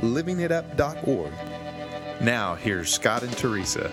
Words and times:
livingitup.org. 0.00 1.32
Now, 2.20 2.54
here's 2.54 2.92
Scott 2.92 3.22
and 3.22 3.32
Teresa. 3.36 3.90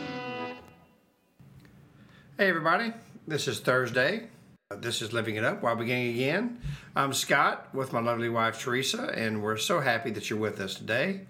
Hey, 2.37 2.49
everybody. 2.49 2.93
This 3.27 3.47
is 3.47 3.59
Thursday. 3.59 4.27
This 4.69 5.01
is 5.01 5.13
Living 5.13 5.35
It 5.37 5.43
Up 5.43 5.63
while 5.63 5.75
beginning 5.75 6.13
again. 6.15 6.59
I'm 6.95 7.13
Scott 7.13 7.73
with 7.73 7.93
my 7.93 8.01
lovely 8.01 8.29
wife 8.29 8.59
Teresa, 8.59 9.13
and 9.15 9.41
we're 9.41 9.57
so 9.57 9.79
happy 9.79 10.11
that 10.11 10.29
you're 10.29 10.39
with 10.39 10.59
us 10.59 10.75
today. 10.75 11.21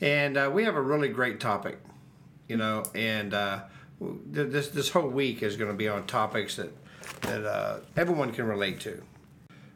And 0.00 0.36
uh, 0.36 0.50
we 0.52 0.64
have 0.64 0.74
a 0.74 0.82
really 0.82 1.08
great 1.08 1.38
topic, 1.38 1.78
you 2.48 2.56
know, 2.56 2.82
and 2.94 3.32
uh, 3.32 3.60
this 4.00 4.70
this 4.70 4.90
whole 4.90 5.08
week 5.08 5.42
is 5.42 5.56
going 5.56 5.70
to 5.70 5.76
be 5.76 5.88
on 5.88 6.06
topics 6.06 6.56
that 6.56 6.72
that 7.22 7.44
uh, 7.44 7.78
everyone 7.96 8.32
can 8.32 8.46
relate 8.46 8.80
to. 8.80 9.00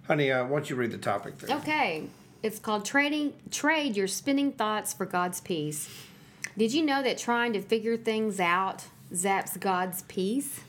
Honey, 0.08 0.32
uh, 0.32 0.44
why 0.44 0.58
don't 0.58 0.68
you 0.68 0.74
read 0.74 0.90
the 0.90 0.98
topic 0.98 1.38
there? 1.38 1.56
Okay. 1.58 2.08
It's 2.42 2.58
called 2.58 2.84
trading 2.84 3.34
trade 3.50 3.96
your 3.96 4.06
spinning 4.06 4.52
thoughts 4.52 4.92
for 4.92 5.06
God's 5.06 5.40
peace. 5.40 5.88
Did 6.56 6.72
you 6.72 6.84
know 6.84 7.02
that 7.02 7.18
trying 7.18 7.52
to 7.54 7.60
figure 7.60 7.96
things 7.96 8.38
out 8.38 8.84
zaps 9.12 9.58
God's 9.58 10.02
peace? 10.02 10.60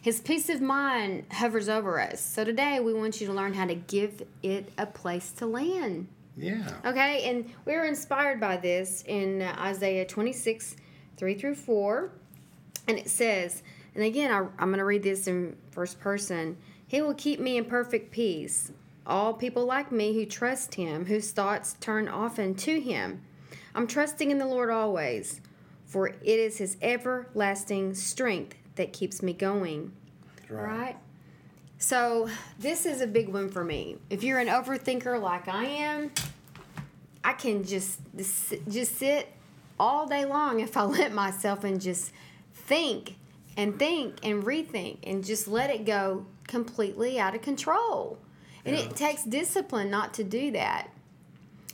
His 0.00 0.20
peace 0.20 0.48
of 0.48 0.60
mind 0.60 1.24
hovers 1.32 1.68
over 1.68 2.00
us. 2.00 2.20
So 2.20 2.44
today 2.44 2.80
we 2.80 2.94
want 2.94 3.20
you 3.20 3.26
to 3.26 3.32
learn 3.32 3.54
how 3.54 3.66
to 3.66 3.74
give 3.74 4.22
it 4.42 4.72
a 4.78 4.86
place 4.86 5.30
to 5.32 5.46
land. 5.46 6.08
Yeah. 6.36 6.68
Okay, 6.84 7.28
and 7.28 7.52
we 7.64 7.74
were 7.74 7.84
inspired 7.84 8.40
by 8.40 8.56
this 8.56 9.02
in 9.06 9.42
Isaiah 9.42 10.06
26, 10.06 10.76
3 11.16 11.34
through 11.34 11.56
4. 11.56 12.10
And 12.86 12.98
it 12.98 13.10
says, 13.10 13.62
and 13.94 14.04
again, 14.04 14.30
I, 14.30 14.38
I'm 14.58 14.68
going 14.68 14.78
to 14.78 14.84
read 14.84 15.02
this 15.02 15.26
in 15.26 15.56
first 15.72 15.98
person 16.00 16.56
He 16.86 17.02
will 17.02 17.14
keep 17.14 17.40
me 17.40 17.56
in 17.56 17.64
perfect 17.64 18.12
peace. 18.12 18.70
All 19.08 19.32
people 19.32 19.64
like 19.64 19.90
me 19.90 20.12
who 20.12 20.26
trust 20.26 20.74
Him, 20.74 21.06
whose 21.06 21.32
thoughts 21.32 21.76
turn 21.80 22.08
often 22.08 22.54
to 22.56 22.78
Him. 22.78 23.22
I'm 23.74 23.86
trusting 23.86 24.30
in 24.30 24.38
the 24.38 24.46
Lord 24.46 24.68
always, 24.68 25.40
for 25.86 26.08
it 26.08 26.18
is 26.22 26.58
His 26.58 26.76
everlasting 26.82 27.94
strength 27.94 28.56
that 28.74 28.92
keeps 28.92 29.22
me 29.22 29.32
going. 29.32 29.92
Right. 30.50 30.66
right? 30.66 30.96
So, 31.78 32.28
this 32.58 32.84
is 32.84 33.00
a 33.00 33.06
big 33.06 33.28
one 33.28 33.48
for 33.48 33.64
me. 33.64 33.96
If 34.10 34.22
you're 34.22 34.40
an 34.40 34.48
overthinker 34.48 35.20
like 35.20 35.48
I 35.48 35.64
am, 35.64 36.10
I 37.24 37.32
can 37.32 37.64
just 37.64 38.00
just 38.68 38.96
sit 38.96 39.32
all 39.78 40.06
day 40.06 40.24
long 40.24 40.60
if 40.60 40.76
I 40.76 40.82
let 40.84 41.12
myself 41.12 41.64
and 41.64 41.80
just 41.80 42.12
think 42.52 43.16
and 43.56 43.78
think 43.78 44.16
and 44.22 44.42
rethink 44.42 44.98
and 45.04 45.24
just 45.24 45.48
let 45.48 45.70
it 45.70 45.84
go 45.84 46.26
completely 46.46 47.18
out 47.18 47.34
of 47.34 47.42
control. 47.42 48.18
And 48.68 48.76
Yeah. 48.78 48.84
it 48.84 48.96
takes 48.96 49.24
discipline 49.24 49.90
not 49.90 50.14
to 50.14 50.24
do 50.24 50.50
that. 50.52 50.88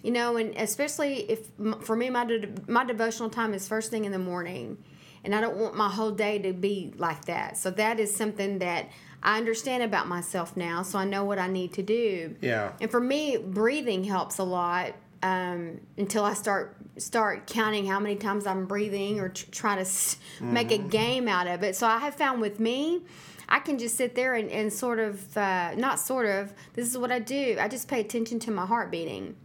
You 0.02 0.10
know, 0.12 0.36
and 0.36 0.54
especially 0.56 1.30
if 1.30 1.48
for 1.80 1.96
me, 1.96 2.10
my 2.10 2.24
de- 2.26 2.48
my 2.68 2.84
devotional 2.84 3.30
time 3.30 3.54
is 3.54 3.66
first 3.66 3.90
thing 3.90 4.04
in 4.04 4.12
the 4.12 4.18
morning, 4.18 4.76
and 5.24 5.34
I 5.34 5.40
don't 5.40 5.56
want 5.56 5.74
my 5.76 5.88
whole 5.88 6.10
day 6.10 6.38
to 6.40 6.52
be 6.52 6.92
like 6.98 7.24
that. 7.24 7.56
So 7.56 7.70
that 7.70 7.98
is 7.98 8.14
something 8.14 8.58
that 8.58 8.90
I 9.22 9.38
understand 9.38 9.82
about 9.82 10.06
myself 10.06 10.58
now, 10.58 10.82
so 10.82 10.98
I 10.98 11.06
know 11.06 11.24
what 11.24 11.38
I 11.38 11.46
need 11.48 11.72
to 11.74 11.82
do. 11.82 12.36
Yeah. 12.42 12.72
And 12.82 12.90
for 12.90 13.00
me, 13.00 13.38
breathing 13.38 14.04
helps 14.04 14.36
a 14.38 14.44
lot 14.44 14.92
um, 15.22 15.80
until 15.96 16.22
I 16.24 16.34
start 16.34 16.76
start 16.98 17.46
counting 17.46 17.86
how 17.86 17.98
many 17.98 18.16
times 18.16 18.46
I'm 18.46 18.66
breathing 18.66 19.18
or 19.20 19.30
tr- 19.30 19.46
try 19.50 19.74
to 19.74 19.80
s- 19.80 20.18
make 20.38 20.70
a 20.70 20.76
game 20.78 21.26
out 21.28 21.46
of 21.46 21.62
it. 21.62 21.74
So 21.76 21.86
I 21.86 21.98
have 21.98 22.14
found 22.14 22.42
with 22.42 22.60
me, 22.60 23.00
I 23.48 23.60
can 23.60 23.78
just 23.78 23.96
sit 23.96 24.14
there 24.14 24.34
and, 24.34 24.50
and 24.50 24.72
sort 24.72 24.98
of, 24.98 25.36
uh, 25.36 25.74
not 25.76 26.00
sort 26.00 26.26
of, 26.26 26.52
this 26.74 26.88
is 26.88 26.98
what 26.98 27.12
I 27.12 27.18
do. 27.18 27.56
I 27.60 27.68
just 27.68 27.88
pay 27.88 28.00
attention 28.00 28.38
to 28.40 28.50
my 28.50 28.66
heart 28.66 28.90
beating 28.90 29.36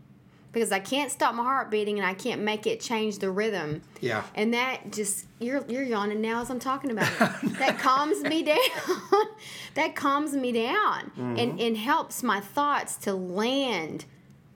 because 0.51 0.71
I 0.71 0.79
can't 0.79 1.11
stop 1.11 1.35
my 1.35 1.43
heart 1.43 1.69
beating 1.69 1.99
and 1.99 2.07
I 2.07 2.13
can't 2.13 2.41
make 2.41 2.65
it 2.65 2.79
change 2.79 3.19
the 3.19 3.29
rhythm. 3.29 3.81
Yeah. 4.01 4.23
And 4.35 4.53
that 4.53 4.91
just 4.91 5.25
you're 5.39 5.63
you're 5.67 5.83
yawning 5.83 6.21
now 6.21 6.41
as 6.41 6.49
I'm 6.49 6.59
talking 6.59 6.91
about 6.91 7.11
it. 7.11 7.53
that 7.59 7.79
calms 7.79 8.23
me 8.23 8.43
down. 8.43 8.57
that 9.75 9.95
calms 9.95 10.33
me 10.33 10.51
down 10.51 11.11
and 11.17 11.59
and 11.59 11.77
helps 11.77 12.23
my 12.23 12.39
thoughts 12.39 12.95
to 12.97 13.13
land 13.13 14.05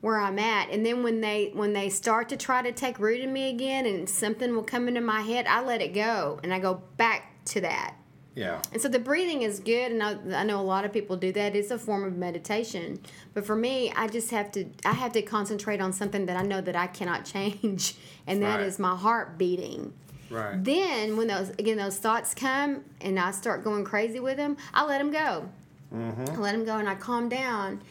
where 0.01 0.19
I'm 0.19 0.39
at. 0.39 0.69
And 0.69 0.85
then 0.85 1.03
when 1.03 1.21
they 1.21 1.51
when 1.53 1.73
they 1.73 1.89
start 1.89 2.29
to 2.29 2.37
try 2.37 2.61
to 2.61 2.71
take 2.71 2.99
root 2.99 3.21
in 3.21 3.31
me 3.31 3.49
again 3.49 3.85
and 3.85 4.09
something 4.09 4.55
will 4.55 4.63
come 4.63 4.87
into 4.87 5.01
my 5.01 5.21
head, 5.21 5.45
I 5.47 5.63
let 5.63 5.81
it 5.81 5.93
go 5.93 6.39
and 6.43 6.53
I 6.53 6.59
go 6.59 6.81
back 6.97 7.45
to 7.45 7.61
that. 7.61 7.95
Yeah. 8.35 8.61
And 8.71 8.81
so 8.81 8.87
the 8.89 8.99
breathing 8.99 9.43
is 9.43 9.59
good, 9.59 9.91
and 9.91 10.01
I, 10.01 10.17
I 10.41 10.43
know 10.43 10.59
a 10.59 10.63
lot 10.63 10.85
of 10.85 10.91
people 10.93 11.15
do 11.17 11.31
that. 11.33 11.55
It's 11.55 11.69
a 11.71 11.77
form 11.77 12.03
of 12.03 12.17
meditation, 12.17 12.99
but 13.33 13.45
for 13.45 13.55
me, 13.55 13.91
I 13.95 14.07
just 14.07 14.31
have 14.31 14.51
to 14.53 14.65
I 14.85 14.93
have 14.93 15.11
to 15.13 15.21
concentrate 15.21 15.79
on 15.81 15.93
something 15.93 16.25
that 16.25 16.35
I 16.37 16.41
know 16.41 16.59
that 16.61 16.75
I 16.75 16.87
cannot 16.87 17.25
change, 17.33 17.95
and 18.25 18.41
that 18.41 18.57
Right. 18.59 18.65
is 18.67 18.79
my 18.79 18.95
heart 18.95 19.37
beating. 19.37 19.93
Right. 20.31 20.63
Then 20.63 21.15
when 21.15 21.27
those 21.27 21.49
again 21.51 21.77
those 21.77 21.97
thoughts 21.97 22.33
come 22.33 22.83
and 23.01 23.19
I 23.19 23.29
start 23.31 23.63
going 23.63 23.83
crazy 23.83 24.19
with 24.19 24.37
them, 24.37 24.57
I 24.73 24.83
let 24.85 24.97
them 24.97 25.11
go. 25.11 25.47
Mm-hmm. 25.93 26.35
I 26.35 26.37
let 26.39 26.53
them 26.53 26.65
go, 26.65 26.77
and 26.77 26.89
I 26.89 26.95
calm 26.95 27.29
down. 27.29 27.83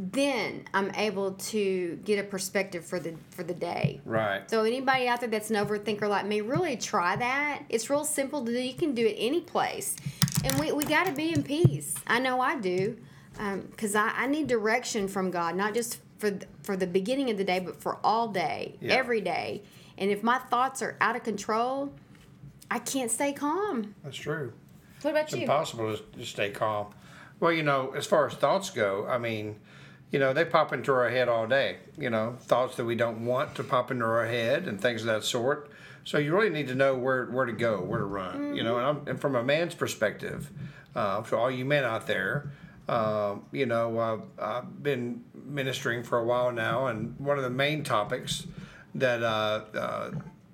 Then 0.00 0.64
I'm 0.72 0.92
able 0.94 1.32
to 1.32 1.96
get 2.04 2.20
a 2.20 2.22
perspective 2.22 2.84
for 2.86 3.00
the 3.00 3.14
for 3.30 3.42
the 3.42 3.52
day. 3.52 4.00
Right. 4.04 4.48
So 4.48 4.62
anybody 4.62 5.08
out 5.08 5.18
there 5.18 5.28
that's 5.28 5.50
an 5.50 5.56
overthinker 5.56 6.08
like 6.08 6.24
me, 6.24 6.40
really 6.40 6.76
try 6.76 7.16
that. 7.16 7.64
It's 7.68 7.90
real 7.90 8.04
simple 8.04 8.44
to 8.44 8.52
do. 8.52 8.60
You 8.60 8.74
can 8.74 8.94
do 8.94 9.04
it 9.04 9.16
any 9.18 9.40
place, 9.40 9.96
and 10.44 10.54
we, 10.60 10.70
we 10.70 10.84
got 10.84 11.06
to 11.06 11.12
be 11.12 11.32
in 11.32 11.42
peace. 11.42 11.94
I 12.06 12.20
know 12.20 12.40
I 12.40 12.60
do, 12.60 12.96
um, 13.40 13.62
because 13.62 13.96
I, 13.96 14.10
I 14.14 14.26
need 14.28 14.46
direction 14.46 15.08
from 15.08 15.32
God, 15.32 15.56
not 15.56 15.74
just 15.74 15.98
for 16.18 16.30
the, 16.30 16.46
for 16.62 16.76
the 16.76 16.86
beginning 16.86 17.28
of 17.30 17.36
the 17.36 17.44
day, 17.44 17.58
but 17.58 17.80
for 17.80 17.98
all 18.04 18.28
day, 18.28 18.76
Yeah. 18.80 18.94
every 18.94 19.20
day. 19.20 19.62
And 19.96 20.12
if 20.12 20.22
my 20.22 20.38
thoughts 20.38 20.80
are 20.80 20.96
out 21.00 21.16
of 21.16 21.24
control, 21.24 21.92
I 22.70 22.78
can't 22.78 23.10
stay 23.10 23.32
calm. 23.32 23.96
That's 24.04 24.16
true. 24.16 24.52
What 25.02 25.10
about 25.10 25.24
It's 25.24 25.32
you? 25.34 25.40
impossible 25.42 25.96
to, 25.96 26.02
to 26.18 26.24
stay 26.24 26.50
calm. 26.50 26.94
Well, 27.40 27.52
you 27.52 27.64
know, 27.64 27.92
as 27.96 28.06
far 28.06 28.26
as 28.26 28.34
thoughts 28.34 28.70
go, 28.70 29.06
I 29.08 29.18
mean, 29.18 29.56
you 30.10 30.18
know, 30.18 30.32
they 30.32 30.44
pop 30.44 30.72
into 30.72 30.92
our 30.92 31.10
head 31.10 31.28
all 31.28 31.46
day. 31.46 31.78
You 31.98 32.10
know, 32.10 32.36
thoughts 32.40 32.76
that 32.76 32.84
we 32.84 32.94
don't 32.94 33.24
want 33.24 33.54
to 33.56 33.64
pop 33.64 33.90
into 33.90 34.04
our 34.04 34.26
head 34.26 34.66
and 34.66 34.80
things 34.80 35.02
of 35.02 35.06
that 35.08 35.24
sort. 35.24 35.70
So 36.04 36.16
you 36.16 36.34
really 36.34 36.50
need 36.50 36.68
to 36.68 36.74
know 36.74 36.94
where 36.94 37.26
where 37.26 37.46
to 37.46 37.52
go, 37.52 37.82
where 37.82 37.98
to 37.98 38.06
run. 38.06 38.54
You 38.56 38.62
know, 38.62 38.78
and, 38.78 38.86
I'm, 38.86 39.08
and 39.08 39.20
from 39.20 39.34
a 39.34 39.42
man's 39.42 39.74
perspective, 39.74 40.50
uh, 40.94 41.22
for 41.22 41.36
all 41.36 41.50
you 41.50 41.64
men 41.64 41.84
out 41.84 42.06
there, 42.06 42.50
um, 42.88 43.44
you 43.52 43.66
know, 43.66 43.98
uh, 43.98 44.18
I've 44.40 44.82
been 44.82 45.24
ministering 45.34 46.02
for 46.02 46.18
a 46.18 46.24
while 46.24 46.52
now, 46.52 46.86
and 46.86 47.18
one 47.18 47.36
of 47.36 47.44
the 47.44 47.50
main 47.50 47.82
topics 47.82 48.46
that 48.94 49.22
uh, 49.22 49.64
uh, 49.74 50.10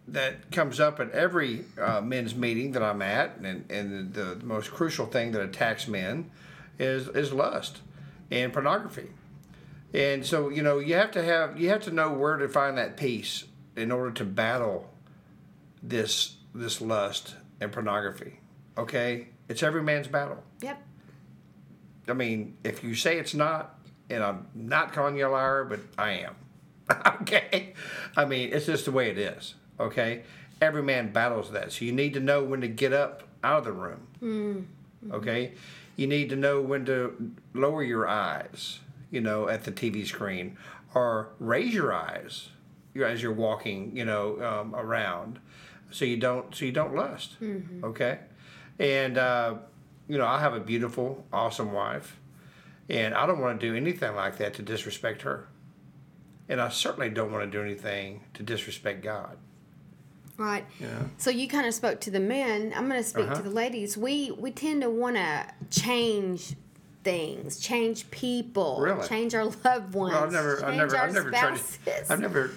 that 0.08 0.50
comes 0.50 0.80
up 0.80 0.98
at 0.98 1.10
every 1.12 1.64
uh, 1.80 2.00
men's 2.00 2.34
meeting 2.34 2.72
that 2.72 2.82
I'm 2.82 3.00
at, 3.02 3.36
and, 3.36 3.70
and 3.70 4.12
the, 4.12 4.34
the 4.34 4.44
most 4.44 4.72
crucial 4.72 5.06
thing 5.06 5.30
that 5.32 5.42
attacks 5.42 5.86
men 5.86 6.30
is 6.78 7.06
is 7.08 7.32
lust 7.32 7.80
and 8.30 8.52
pornography. 8.52 9.10
And 9.94 10.26
so 10.26 10.48
you 10.48 10.62
know 10.62 10.78
you 10.78 10.94
have 10.94 11.12
to 11.12 11.22
have 11.22 11.58
you 11.58 11.70
have 11.70 11.82
to 11.84 11.90
know 11.90 12.12
where 12.12 12.36
to 12.36 12.48
find 12.48 12.76
that 12.76 12.96
peace 12.96 13.44
in 13.76 13.92
order 13.92 14.10
to 14.10 14.24
battle 14.24 14.90
this 15.82 16.36
this 16.54 16.80
lust 16.80 17.36
and 17.60 17.72
pornography. 17.72 18.40
Okay, 18.76 19.28
it's 19.48 19.62
every 19.62 19.82
man's 19.82 20.08
battle. 20.08 20.42
Yep. 20.60 20.82
I 22.08 22.12
mean, 22.12 22.56
if 22.64 22.84
you 22.84 22.94
say 22.94 23.18
it's 23.18 23.34
not, 23.34 23.78
and 24.10 24.22
I'm 24.22 24.46
not 24.54 24.92
calling 24.92 25.16
you 25.16 25.26
a 25.26 25.28
liar, 25.28 25.64
but 25.64 25.80
I 25.96 26.10
am. 26.10 26.34
okay? 27.22 27.74
I 28.16 28.24
mean, 28.24 28.52
it's 28.52 28.66
just 28.66 28.84
the 28.84 28.90
way 28.90 29.10
it 29.10 29.18
is. 29.18 29.54
Okay? 29.80 30.22
Every 30.60 30.82
man 30.82 31.12
battles 31.12 31.50
that. 31.52 31.72
So 31.72 31.84
you 31.84 31.92
need 31.92 32.14
to 32.14 32.20
know 32.20 32.42
when 32.42 32.60
to 32.60 32.68
get 32.68 32.92
up 32.92 33.22
out 33.42 33.58
of 33.58 33.64
the 33.64 33.72
room. 33.72 34.06
Mm. 34.22 35.14
Okay? 35.14 35.52
You 35.96 36.06
need 36.06 36.28
to 36.30 36.36
know 36.36 36.60
when 36.60 36.84
to 36.86 37.32
lower 37.54 37.82
your 37.82 38.06
eyes, 38.08 38.80
you 39.14 39.20
know, 39.20 39.48
at 39.48 39.62
the 39.64 39.72
TV 39.72 40.04
screen 40.06 40.56
or 40.94 41.28
raise 41.38 41.72
your 41.72 41.92
eyes 41.92 42.48
as 43.12 43.22
you're 43.22 43.32
walking, 43.48 43.96
you 43.96 44.04
know, 44.04 44.26
um, 44.50 44.74
around 44.74 45.38
so 45.90 46.04
you 46.04 46.16
don't 46.16 46.54
so 46.54 46.64
you 46.64 46.72
don't 46.72 46.94
lust. 46.94 47.36
Okay? 47.90 48.18
And 48.78 49.16
uh, 49.18 49.54
you 50.08 50.18
know, 50.18 50.26
I 50.26 50.38
have 50.40 50.54
a 50.54 50.60
beautiful, 50.60 51.24
awesome 51.32 51.72
wife, 51.72 52.18
and 52.88 53.14
I 53.14 53.26
don't 53.26 53.40
want 53.40 53.60
to 53.60 53.66
do 53.70 53.74
anything 53.76 54.14
like 54.14 54.36
that 54.38 54.54
to 54.54 54.62
disrespect 54.62 55.22
her. 55.22 55.48
and 56.48 56.60
I 56.60 56.68
certainly 56.68 57.08
don't 57.10 57.32
want 57.32 57.50
to 57.50 57.58
do 57.58 57.62
anything 57.64 58.20
to 58.34 58.42
disrespect 58.42 59.02
God. 59.02 59.36
Right. 60.36 60.66
Yeah. 60.80 60.88
So 61.16 61.30
you 61.30 61.46
kind 61.48 61.66
of 61.66 61.74
spoke 61.74 62.00
to 62.00 62.10
the 62.10 62.20
men. 62.20 62.72
I'm 62.76 62.88
going 62.88 63.00
to 63.02 63.08
speak 63.08 63.26
Uh-huh. 63.26 63.36
to 63.36 63.42
the 63.42 63.54
ladies. 63.62 63.96
We 63.96 64.32
we 64.44 64.50
tend 64.50 64.82
to 64.82 64.90
want 64.90 65.16
to 65.16 65.46
change 65.70 66.56
things, 67.04 67.58
change 67.58 68.10
people, 68.10 68.78
Really? 68.80 69.06
change 69.06 69.34
our 69.34 69.44
loved 69.44 69.94
ones, 69.94 70.14
Well, 70.14 70.24
I've 70.24 70.32
never, 70.32 70.54
change 70.56 70.64
I've 70.64 70.76
never, 70.76 70.96
our 70.96 71.04
I've 71.06 71.14
never 71.14 71.30
tried. 71.30 71.56
To, 71.56 72.12
I've 72.12 72.20
never. 72.20 72.50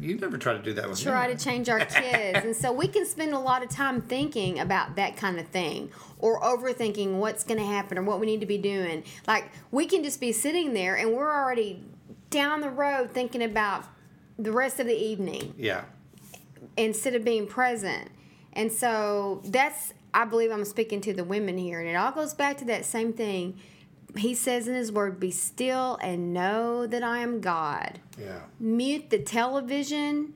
You 0.00 0.16
never 0.18 0.36
tried 0.36 0.58
to 0.58 0.62
do 0.62 0.74
that 0.74 0.88
with 0.88 1.00
try 1.02 1.28
me. 1.28 1.34
to 1.34 1.42
change 1.42 1.68
our 1.70 1.80
kids. 1.80 2.38
and 2.44 2.54
so 2.54 2.72
we 2.72 2.88
can 2.88 3.06
spend 3.06 3.32
a 3.32 3.38
lot 3.38 3.62
of 3.62 3.70
time 3.70 4.02
thinking 4.02 4.58
about 4.60 4.96
that 4.96 5.16
kind 5.16 5.40
of 5.40 5.48
thing 5.48 5.90
or 6.18 6.40
overthinking 6.42 7.14
what's 7.18 7.42
going 7.42 7.58
to 7.58 7.64
happen 7.66 7.96
or 7.96 8.02
what 8.02 8.20
we 8.20 8.26
need 8.26 8.40
to 8.40 8.46
be 8.46 8.58
doing. 8.58 9.02
Like 9.26 9.50
we 9.70 9.86
can 9.86 10.04
just 10.04 10.20
be 10.20 10.30
sitting 10.30 10.74
there 10.74 10.94
and 10.96 11.14
we're 11.14 11.32
already 11.34 11.82
down 12.28 12.60
the 12.60 12.68
road 12.68 13.12
thinking 13.12 13.42
about 13.42 13.84
the 14.38 14.52
rest 14.52 14.78
of 14.78 14.86
the 14.86 14.94
evening 14.96 15.54
Yeah. 15.56 15.84
instead 16.76 17.14
of 17.14 17.24
being 17.24 17.46
present. 17.46 18.10
And 18.52 18.70
so 18.70 19.40
that's, 19.46 19.94
I 20.18 20.24
believe 20.24 20.50
I'm 20.50 20.64
speaking 20.64 21.00
to 21.02 21.12
the 21.14 21.22
women 21.22 21.56
here. 21.56 21.78
And 21.78 21.88
it 21.88 21.94
all 21.94 22.10
goes 22.10 22.34
back 22.34 22.58
to 22.58 22.64
that 22.64 22.84
same 22.84 23.12
thing. 23.12 23.56
He 24.16 24.34
says 24.34 24.66
in 24.66 24.74
his 24.74 24.90
word, 24.90 25.20
Be 25.20 25.30
still 25.30 25.96
and 26.02 26.34
know 26.34 26.88
that 26.88 27.04
I 27.04 27.18
am 27.18 27.40
God. 27.40 28.00
Yeah. 28.20 28.40
Mute 28.58 29.10
the 29.10 29.20
television. 29.20 30.34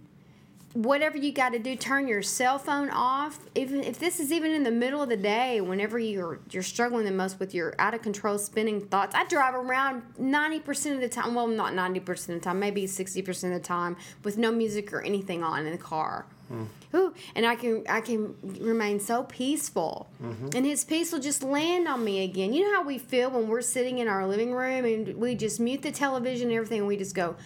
Whatever 0.75 1.19
you 1.19 1.33
got 1.33 1.51
to 1.51 1.59
do, 1.59 1.77
turn 1.77 2.09
your 2.09 2.23
cell 2.23 2.59
phone 2.59 2.89
off. 2.89 3.41
Even 3.55 3.85
if 3.85 3.99
this 3.99 4.19
is 4.19 4.33
even 4.33 4.53
in 4.53 4.63
the 4.63 4.71
middle 4.71 5.03
of 5.03 5.11
the 5.11 5.19
day, 5.19 5.61
whenever 5.61 5.99
you're 5.99 6.39
you're 6.51 6.63
struggling 6.63 7.05
the 7.05 7.11
most 7.13 7.39
with 7.39 7.53
your 7.53 7.75
out 7.79 7.93
of 7.93 8.01
control 8.01 8.39
spinning 8.39 8.81
thoughts. 8.81 9.15
I 9.15 9.25
drive 9.27 9.55
around 9.55 10.03
ninety 10.19 10.61
percent 10.61 10.95
of 10.95 11.03
the 11.03 11.11
time. 11.11 11.35
Well, 11.35 11.47
not 11.47 11.75
ninety 11.75 12.01
percent 12.01 12.37
of 12.37 12.43
the 12.43 12.45
time, 12.45 12.59
maybe 12.59 12.87
sixty 12.87 13.21
percent 13.21 13.53
of 13.53 13.61
the 13.61 13.69
time, 13.69 13.99
with 14.25 14.39
no 14.39 14.51
music 14.51 14.95
or 14.95 15.03
anything 15.03 15.43
on 15.43 15.67
in 15.67 15.73
the 15.73 15.79
car. 15.79 16.25
Hmm. 16.49 16.65
Ooh, 16.95 17.15
and 17.35 17.45
I 17.45 17.55
can 17.55 17.85
I 17.87 18.01
can 18.01 18.35
remain 18.43 18.99
so 18.99 19.25
peaceful, 19.25 20.09
mm-hmm. 20.23 20.49
and 20.55 20.65
His 20.65 20.85
peace 20.85 21.13
will 21.13 21.21
just 21.21 21.43
land 21.43 21.87
on 21.87 22.03
me 22.03 22.25
again. 22.25 22.55
You 22.55 22.63
know 22.63 22.79
how 22.79 22.87
we 22.87 22.97
feel 22.97 23.31
when 23.31 23.47
we're 23.47 23.61
sitting 23.61 23.99
in 23.99 24.09
our 24.09 24.27
living 24.27 24.55
room 24.55 24.87
and 24.87 25.17
we 25.17 25.35
just 25.35 25.61
mute 25.61 25.83
the 25.83 25.93
television 25.93 26.49
and 26.49 26.57
everything, 26.57 26.79
and 26.79 26.89
we 26.89 26.97
just 26.97 27.15
go. 27.15 27.37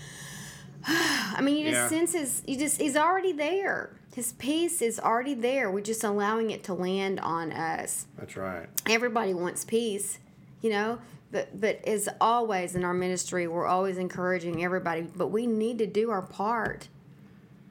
I 0.89 1.41
mean, 1.43 1.57
you 1.57 1.65
just 1.71 1.75
Yeah. 1.75 1.89
sense 1.89 2.13
his. 2.13 2.43
You 2.47 2.57
just 2.57 2.81
he's 2.81 2.97
already 2.97 3.33
there. 3.33 3.91
His 4.15 4.33
peace 4.35 4.81
is 4.81 4.99
already 4.99 5.35
there. 5.35 5.71
We're 5.71 5.81
just 5.81 6.05
allowing 6.05 6.51
it 6.51 6.63
to 6.65 6.75
land 6.75 7.21
on 7.21 7.53
us. 7.53 8.07
That's 8.19 8.37
right. 8.37 8.67
Everybody 8.89 9.35
wants 9.35 9.65
peace, 9.65 10.19
you 10.63 10.71
know. 10.71 10.99
But 11.33 11.61
but 11.61 11.85
as 11.85 12.09
always 12.21 12.75
in 12.77 12.85
our 12.85 12.95
ministry, 12.95 13.47
we're 13.49 13.67
always 13.67 13.99
encouraging 13.99 14.63
everybody. 14.65 15.03
But 15.03 15.29
we 15.29 15.47
need 15.47 15.79
to 15.79 15.87
do 15.87 16.11
our 16.11 16.23
part, 16.23 16.89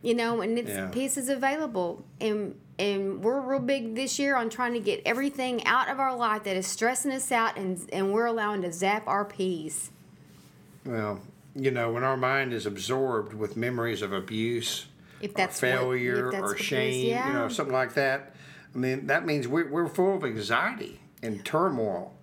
you 0.01 0.13
know. 0.13 0.41
And 0.41 0.59
it's 0.59 0.69
Yeah. 0.69 0.87
peace 0.89 1.17
is 1.17 1.29
available, 1.29 2.03
and 2.19 2.55
and 2.77 3.23
we're 3.23 3.39
real 3.39 3.59
big 3.61 3.95
this 3.95 4.19
year 4.19 4.35
on 4.35 4.49
trying 4.49 4.73
to 4.73 4.79
get 4.81 5.01
everything 5.05 5.65
out 5.65 5.87
of 5.89 5.97
our 5.99 6.13
life 6.15 6.43
that 6.43 6.57
is 6.57 6.67
stressing 6.67 7.11
us 7.11 7.31
out, 7.31 7.57
and 7.57 7.79
and 7.93 8.13
we're 8.13 8.25
allowing 8.25 8.61
to 8.63 8.71
zap 8.73 9.07
our 9.07 9.23
peace. 9.23 9.89
Well, 10.85 11.21
you 11.55 11.71
know, 11.71 11.91
when 11.91 12.03
our 12.03 12.17
mind 12.17 12.53
is 12.53 12.65
absorbed 12.65 13.33
with 13.33 13.55
memories 13.55 14.01
of 14.01 14.11
abuse, 14.11 14.87
If 15.21 15.31
or 15.31 15.33
that's 15.35 15.61
what- 15.61 15.67
if 15.69 15.75
failure, 15.79 16.31
that's 16.31 16.35
or 16.35 16.41
what 16.41 16.51
it 16.51 16.59
is, 16.59 16.65
shame, 16.65 17.05
you 17.27 17.33
know, 17.33 17.47
something 17.47 17.73
like 17.73 17.93
that, 17.93 18.35
I 18.73 18.77
mean, 18.77 19.07
that 19.07 19.25
means 19.25 19.47
we're, 19.47 19.69
we're 19.69 19.87
full 19.87 20.17
of 20.17 20.23
anxiety 20.25 20.99
and 21.23 21.43
turmoil. 21.45 22.13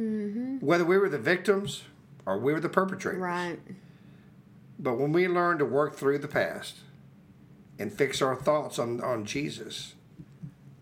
Mm-hmm. 0.00 0.58
Whether 0.64 0.84
we 0.84 0.96
were 0.96 1.08
the 1.08 1.18
victims 1.18 1.82
or 2.24 2.38
we 2.38 2.52
were 2.52 2.60
the 2.60 2.68
perpetrators. 2.68 3.20
Right. 3.20 3.58
But 4.78 4.98
when 4.98 5.12
we 5.12 5.28
learn 5.28 5.58
to 5.58 5.64
work 5.64 5.96
through 5.96 6.18
the 6.18 6.28
past 6.28 6.76
and 7.78 7.92
fix 7.92 8.22
our 8.22 8.36
thoughts 8.36 8.78
on, 8.78 9.00
on 9.02 9.24
Jesus, 9.24 9.94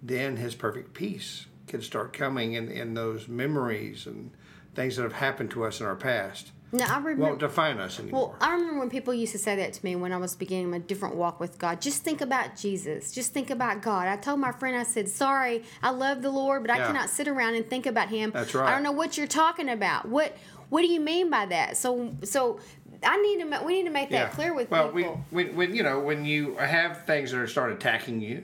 then 0.03 0.37
his 0.37 0.55
perfect 0.55 0.95
peace 0.95 1.47
can 1.67 1.83
start 1.83 2.13
coming 2.13 2.53
in, 2.53 2.69
in 2.71 2.95
those 2.95 3.27
memories 3.27 4.07
and 4.07 4.31
things 4.75 4.97
that 4.97 5.03
have 5.03 5.15
happened 5.15 5.51
to 5.51 5.65
us 5.65 5.81
in 5.81 5.87
our 5.87 5.97
past. 5.97 6.53
Now 6.73 6.95
I 6.95 6.99
remember. 6.99 7.27
Won't 7.27 7.39
define 7.39 7.79
us 7.79 8.01
anymore. 8.01 8.29
Well, 8.29 8.37
I 8.41 8.53
remember 8.55 8.81
when 8.81 8.91
people 8.91 9.15
used 9.15 9.33
to 9.33 9.39
say 9.39 9.55
that 9.57 9.73
to 9.75 9.85
me 9.85 9.95
when 9.95 10.13
I 10.13 10.17
was 10.17 10.35
beginning 10.35 10.75
a 10.75 10.79
different 10.79 11.15
walk 11.15 11.39
with 11.39 11.59
God. 11.59 11.81
Just 11.81 12.03
think 12.03 12.21
about 12.21 12.57
Jesus. 12.57 13.13
Just 13.13 13.33
think 13.33 13.51
about 13.51 13.83
God. 13.83 14.09
I 14.09 14.17
told 14.17 14.41
my 14.41 14.53
friend, 14.53 14.77
I 14.77 14.83
said, 14.83 15.09
"Sorry, 15.09 15.63
I 15.83 15.91
love 15.91 16.23
the 16.23 16.31
Lord, 16.31 16.63
but 16.63 16.71
I 16.71 16.79
Yeah. 16.79 16.87
cannot 16.89 17.09
sit 17.11 17.29
around 17.29 17.55
and 17.55 17.69
think 17.69 17.87
about 17.87 18.09
Him. 18.09 18.33
That's 18.33 18.55
right. 18.55 18.69
I 18.69 18.73
don't 18.73 18.83
know 18.83 18.93
what 18.93 19.17
you're 19.17 19.27
talking 19.27 19.69
about. 19.69 20.09
What 20.09 20.37
What 20.69 20.83
do 20.83 20.89
you 20.89 20.99
mean 21.01 21.31
by 21.31 21.47
that? 21.47 21.77
So, 21.77 22.17
so 22.25 22.59
I 23.05 23.17
need 23.23 23.39
to. 23.39 23.65
We 23.65 23.75
need 23.75 23.85
to 23.85 23.93
make 23.93 24.11
that 24.11 24.33
clear 24.33 24.53
with 24.53 24.69
well, 24.69 24.89
people. 24.89 25.13
Well, 25.13 25.25
we, 25.31 25.45
when, 25.45 25.57
when 25.57 25.75
you 25.77 25.85
know 25.85 26.01
when 26.01 26.25
you 26.25 26.57
have 26.57 27.05
things 27.07 27.31
that 27.31 27.39
are 27.39 27.47
start 27.47 27.71
attacking 27.71 28.21
you, 28.21 28.43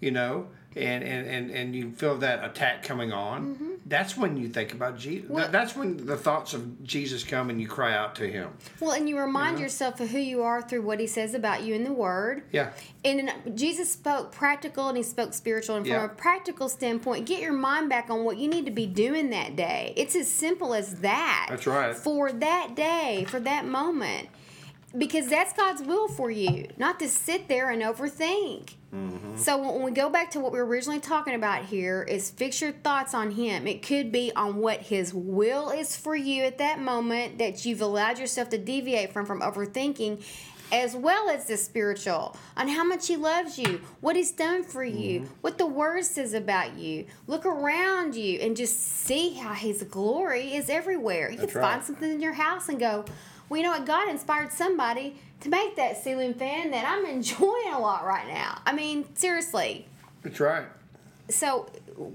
you 0.00 0.10
know, 0.10 0.46
and 0.74 1.04
and 1.04 1.26
and, 1.26 1.50
and 1.50 1.76
you 1.76 1.92
feel 1.92 2.16
that 2.18 2.42
attack 2.42 2.82
coming 2.82 3.12
on, 3.12 3.54
mm-hmm. 3.54 3.71
That's 3.86 4.16
when 4.16 4.36
you 4.36 4.48
think 4.48 4.72
about 4.72 4.98
Jesus. 4.98 5.28
Well- 5.28 5.48
that's 5.50 5.74
when 5.76 6.06
the 6.06 6.16
thoughts 6.16 6.54
of 6.54 6.82
Jesus 6.84 7.24
come 7.24 7.50
and 7.50 7.60
you 7.60 7.66
cry 7.68 7.94
out 7.94 8.14
to 8.16 8.30
Him. 8.30 8.50
well, 8.80 8.92
and 8.92 9.08
you 9.08 9.18
remind 9.18 9.58
yourself 9.58 10.00
of 10.00 10.10
who 10.10 10.18
you 10.18 10.42
are 10.42 10.62
through 10.62 10.82
what 10.82 11.00
He 11.00 11.06
says 11.06 11.34
about 11.34 11.62
you 11.62 11.74
in 11.74 11.84
the 11.84 11.92
Word. 11.92 12.42
Yeah, 12.52 12.70
And 13.04 13.32
Jesus 13.54 13.90
spoke 13.92 14.30
practical 14.32 14.88
and 14.88 14.96
he 14.96 15.02
spoke 15.02 15.34
spiritual. 15.34 15.76
And 15.76 15.84
from 15.86 15.94
Yeah. 15.94 16.04
a 16.04 16.08
practical 16.08 16.68
standpoint, 16.68 17.26
get 17.26 17.40
your 17.42 17.52
mind 17.52 17.88
back 17.88 18.08
on 18.10 18.24
what 18.24 18.36
you 18.36 18.48
need 18.48 18.64
to 18.66 18.70
be 18.70 18.86
doing 18.86 19.30
that 19.30 19.56
day. 19.56 19.92
It's 19.96 20.14
as 20.14 20.28
simple 20.30 20.72
as 20.74 20.96
that. 21.00 21.46
That's 21.50 21.66
right. 21.66 21.96
For 21.96 22.30
that 22.32 22.74
day, 22.76 23.26
for 23.28 23.40
that 23.40 23.66
moment. 23.66 24.28
Because 24.96 25.28
that's 25.28 25.52
God's 25.54 25.82
will 25.82 26.06
for 26.06 26.30
you, 26.30 26.68
not 26.76 26.98
to 27.00 27.08
sit 27.08 27.48
there 27.48 27.70
and 27.70 27.82
overthink. 27.82 28.74
Mm-hmm. 28.94 29.36
So 29.36 29.56
when 29.56 29.82
we 29.82 29.90
go 29.90 30.10
back 30.10 30.30
to 30.32 30.40
what 30.40 30.52
we 30.52 30.58
were 30.58 30.66
originally 30.66 31.00
talking 31.00 31.34
about 31.34 31.64
here, 31.64 32.02
is 32.02 32.30
fix 32.30 32.60
your 32.60 32.72
thoughts 32.72 33.14
on 33.14 33.30
Him. 33.30 33.66
It 33.66 33.82
could 33.82 34.12
be 34.12 34.32
on 34.36 34.56
what 34.56 34.80
His 34.80 35.14
will 35.14 35.70
is 35.70 35.96
for 35.96 36.14
you 36.14 36.42
at 36.44 36.58
that 36.58 36.78
moment 36.78 37.38
that 37.38 37.64
you've 37.64 37.80
allowed 37.80 38.18
yourself 38.18 38.50
to 38.50 38.58
deviate 38.58 39.12
from 39.12 39.24
from 39.24 39.40
overthinking, 39.40 40.22
as 40.70 40.94
well 40.94 41.30
as 41.30 41.46
the 41.46 41.56
spiritual 41.56 42.36
on 42.56 42.68
how 42.68 42.84
much 42.84 43.06
He 43.06 43.16
loves 43.16 43.58
you, 43.58 43.80
what 44.02 44.14
He's 44.14 44.32
done 44.32 44.62
for 44.62 44.84
you, 44.84 45.20
Mm-hmm. 45.20 45.34
what 45.40 45.56
the 45.56 45.66
Word 45.66 46.04
says 46.04 46.34
about 46.34 46.76
you. 46.76 47.06
Look 47.26 47.46
around 47.46 48.14
you 48.14 48.40
and 48.40 48.54
just 48.54 48.78
see 48.78 49.34
how 49.34 49.54
His 49.54 49.82
glory 49.84 50.54
is 50.54 50.68
everywhere. 50.68 51.30
You 51.30 51.38
That's 51.38 51.52
can 51.52 51.62
find 51.62 51.82
something 51.82 52.10
in 52.10 52.20
your 52.20 52.34
house 52.34 52.68
and 52.68 52.78
go, 52.78 53.06
well, 53.52 53.58
you 53.58 53.64
know 53.64 53.72
what? 53.72 53.84
God 53.84 54.08
inspired 54.08 54.50
somebody 54.50 55.14
to 55.40 55.50
make 55.50 55.76
that 55.76 56.02
ceiling 56.02 56.32
fan 56.32 56.70
that 56.70 56.86
I'm 56.86 57.04
enjoying 57.04 57.70
a 57.70 57.78
lot 57.78 58.06
right 58.06 58.26
now. 58.26 58.62
I 58.64 58.72
mean, 58.72 59.14
seriously. 59.14 59.86
that's 60.22 60.40
right. 60.40 60.64
So 61.28 61.68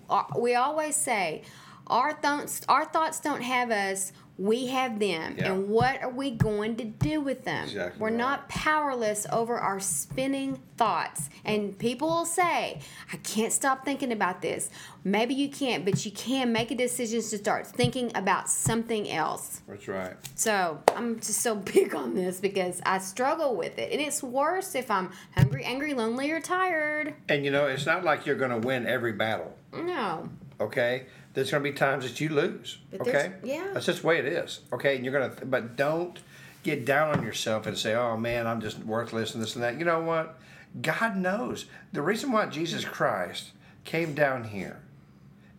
uh, 0.10 0.24
we 0.36 0.56
always 0.56 0.96
say, 0.96 1.44
our 1.88 2.14
thoughts, 2.14 2.62
our 2.70 2.86
thoughts 2.86 3.20
don't 3.20 3.42
have 3.42 3.72
us. 3.72 4.12
We 4.40 4.68
have 4.68 5.00
them, 5.00 5.34
Yeah. 5.36 5.52
and 5.52 5.68
what 5.68 6.00
are 6.04 6.12
we 6.12 6.30
going 6.30 6.76
to 6.76 6.84
do 6.86 7.22
with 7.22 7.44
them? 7.44 7.64
Exactly 7.64 8.00
We're 8.00 8.10
right. 8.10 8.18
not 8.18 8.48
powerless 8.50 9.26
over 9.32 9.58
our 9.58 9.80
spinning 9.80 10.60
thoughts. 10.78 11.32
And 11.44 11.76
people 11.80 12.08
will 12.08 12.26
say, 12.28 12.80
"I 13.12 13.18
can't 13.24 13.52
stop 13.52 13.84
thinking 13.84 14.12
about 14.12 14.44
this." 14.44 14.70
Maybe 15.04 15.34
you 15.34 15.50
can't, 15.50 15.84
but 15.84 16.06
you 16.06 16.12
can 16.12 16.52
make 16.52 16.70
a 16.70 16.76
decision 16.76 17.20
to 17.20 17.38
start 17.40 17.66
thinking 17.66 18.12
about 18.14 18.48
something 18.48 19.10
else. 19.10 19.62
That's 19.68 19.88
right. 19.88 20.14
So 20.36 20.84
I'm 20.96 21.16
just 21.20 21.42
so 21.42 21.56
big 21.74 21.96
on 21.96 22.14
this 22.14 22.40
because 22.40 22.80
I 22.86 23.00
struggle 23.00 23.56
with 23.56 23.80
it, 23.80 23.92
and 23.92 24.00
it's 24.00 24.22
worse 24.22 24.76
if 24.76 24.92
I'm 24.92 25.10
hungry, 25.36 25.64
angry, 25.64 25.96
lonely, 25.96 26.30
or 26.30 26.42
tired. 26.42 27.16
And 27.28 27.44
you 27.44 27.50
know, 27.50 27.66
it's 27.66 27.88
not 27.88 28.04
like 28.04 28.28
you're 28.28 28.36
going 28.36 28.52
to 28.62 28.68
win 28.68 28.86
every 28.86 29.14
battle. 29.14 29.56
No, 29.74 30.30
Okay, 30.60 31.06
there's 31.38 31.52
going 31.52 31.64
to 31.64 31.70
be 31.70 31.78
times 31.78 32.04
that 32.04 32.20
you 32.20 32.30
lose. 32.30 32.80
But 32.90 33.02
okay, 33.02 33.34
yeah. 33.44 33.70
that's 33.72 33.86
just 33.86 34.02
the 34.02 34.08
way 34.08 34.18
it 34.18 34.26
is. 34.26 34.62
Okay, 34.74 34.96
and 34.96 35.06
you're 35.06 35.14
going 35.14 35.30
to, 35.30 35.46
but 35.46 35.76
don't 35.76 36.18
get 36.64 36.84
down 36.84 37.16
on 37.16 37.24
yourself 37.24 37.68
and 37.68 37.78
say, 37.78 37.94
"Oh 37.94 38.18
man, 38.18 38.48
I'm 38.48 38.60
just 38.60 38.80
worthless 38.80 39.36
and 39.36 39.44
this 39.44 39.54
and 39.54 39.64
that." 39.64 39.78
You 39.78 39.86
know 39.86 40.02
what? 40.02 40.40
God 40.82 41.16
knows 41.16 41.68
the 41.94 42.02
reason 42.02 42.32
why 42.32 42.48
Jesus 42.48 42.86
Christ 42.86 43.52
came 43.84 44.16
down 44.16 44.46
here 44.46 44.82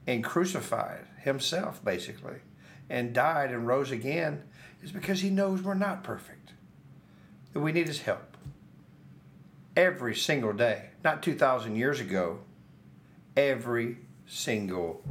and 0.05 0.25
crucified 0.25 1.07
Himself, 1.23 1.85
basically, 1.85 2.39
and 2.91 3.15
died 3.15 3.53
and 3.53 3.65
rose 3.65 3.93
again, 3.93 4.43
is 4.83 4.91
because 4.91 5.21
He 5.21 5.31
knows 5.31 5.63
we're 5.63 5.75
not 5.75 6.03
perfect. 6.03 6.55
That 7.53 7.61
we 7.61 7.71
need 7.71 7.87
His 7.87 8.01
help 8.01 8.37
every 9.77 10.17
single 10.17 10.53
day. 10.53 10.87
Not 11.05 11.23
two 11.23 11.37
thousand 11.37 11.77
years 11.77 12.01
ago. 12.01 12.41
Every 13.37 13.99
single 14.27 15.05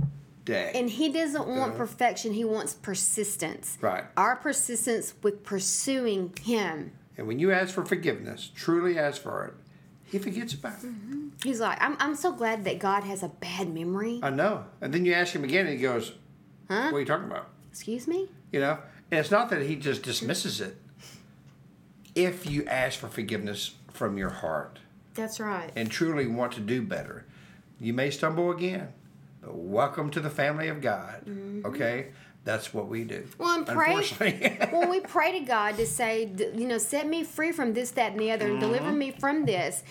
day. 0.47 0.71
and 0.73 0.89
he 0.89 1.09
doesn't 1.09 1.47
want 1.47 1.73
Yeah. 1.73 1.77
perfection. 1.77 2.33
He 2.33 2.43
wants 2.45 2.73
persistence. 2.73 3.77
Right. 3.81 4.05
Our 4.15 4.35
persistence 4.37 5.13
with 5.21 5.43
pursuing 5.43 6.33
him. 6.41 6.91
And 7.17 7.27
when 7.27 7.39
you 7.39 7.51
ask 7.51 7.73
for 7.73 7.85
forgiveness, 7.85 8.51
truly 8.55 8.97
ask 8.97 9.21
for 9.21 9.45
it, 9.45 9.53
he 10.05 10.17
forgets 10.19 10.53
about 10.53 10.83
it. 10.83 10.87
Mm-hmm. 10.87 11.27
He's 11.43 11.59
like, 11.59 11.77
I'm, 11.81 11.97
I'm 11.99 12.15
so 12.15 12.31
glad 12.31 12.63
that 12.63 12.79
God 12.79 13.03
has 13.03 13.23
a 13.23 13.27
bad 13.29 13.73
memory. 13.73 14.19
I 14.23 14.29
know. 14.29 14.65
And 14.81 14.93
then 14.93 15.03
you 15.05 15.13
ask 15.13 15.33
him 15.35 15.43
again, 15.43 15.65
and 15.67 15.75
he 15.75 15.81
goes, 15.81 16.13
Huh? 16.69 16.89
What 16.91 16.97
are 16.97 16.99
you 16.99 17.05
talking 17.05 17.25
about? 17.27 17.49
Excuse 17.71 18.07
me? 18.07 18.29
You 18.51 18.59
know? 18.61 18.79
And 19.11 19.19
it's 19.19 19.31
not 19.31 19.49
that 19.51 19.61
he 19.63 19.75
just 19.75 20.03
dismisses 20.03 20.59
it. 20.61 20.77
if 22.15 22.49
you 22.49 22.65
ask 22.65 22.99
for 22.99 23.07
forgiveness 23.07 23.75
from 23.91 24.17
your 24.17 24.29
heart 24.29 24.79
That's 25.13 25.39
right. 25.39 25.71
and 25.75 25.89
truly 25.91 26.25
want 26.27 26.53
to 26.53 26.61
do 26.61 26.81
better. 26.81 27.25
You 27.79 27.93
may 27.93 28.09
stumble 28.09 28.49
again, 28.51 28.89
welcome 29.51 30.09
to 30.11 30.19
the 30.19 30.29
family 30.29 30.67
of 30.67 30.81
God. 30.81 31.21
Okay? 31.65 32.07
That's 32.43 32.73
what 32.73 32.87
we 32.87 33.03
do. 33.03 33.21
Mm-hmm. 33.23 33.43
Well, 33.43 33.57
and 33.57 33.67
pray 33.67 34.67
when 34.71 34.89
we 34.89 35.01
pray 35.01 35.37
to 35.39 35.45
God 35.45 35.75
to 35.77 35.85
say, 35.85 36.31
you 36.55 36.65
know, 36.67 36.77
set 36.77 37.07
me 37.07 37.23
free 37.23 37.51
from 37.51 37.73
this, 37.73 37.91
that, 37.91 38.11
and 38.13 38.19
the 38.21 38.31
other, 38.31 38.47
and 38.47 38.59
deliver 38.59 38.85
Mm-hmm. 38.89 38.97
me 38.97 39.11
from 39.11 39.45
this, 39.45 39.83